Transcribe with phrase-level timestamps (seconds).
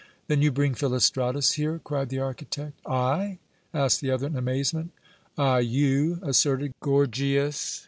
[0.25, 2.79] "Then you bring Philostratus here!" cried the architect.
[2.87, 3.37] "I?"
[3.71, 4.93] asked the other in amazement.
[5.37, 7.79] "Ay, you," asserted Gorgias.